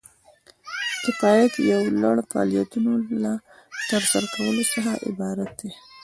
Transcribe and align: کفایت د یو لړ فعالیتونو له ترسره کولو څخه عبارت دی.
کفایت 1.03 1.51
د 1.55 1.59
یو 1.73 1.81
لړ 2.01 2.15
فعالیتونو 2.29 2.91
له 3.23 3.33
ترسره 3.89 4.27
کولو 4.35 4.63
څخه 4.73 4.91
عبارت 5.07 5.49
دی. 5.59 5.71